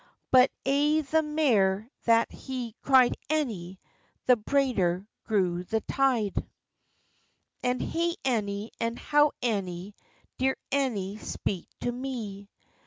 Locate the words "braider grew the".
4.35-5.81